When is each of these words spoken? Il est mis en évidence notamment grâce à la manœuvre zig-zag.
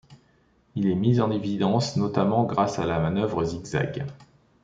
Il 0.73 0.87
est 0.87 0.95
mis 0.95 1.19
en 1.21 1.29
évidence 1.29 1.95
notamment 1.95 2.43
grâce 2.45 2.79
à 2.79 2.87
la 2.87 2.97
manœuvre 2.97 3.43
zig-zag. 3.43 4.07